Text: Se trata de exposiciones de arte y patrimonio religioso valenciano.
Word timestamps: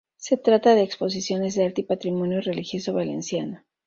Se 0.17 0.35
trata 0.35 0.73
de 0.73 0.81
exposiciones 0.81 1.53
de 1.53 1.63
arte 1.65 1.81
y 1.81 1.83
patrimonio 1.83 2.41
religioso 2.41 2.91
valenciano. 2.91 3.63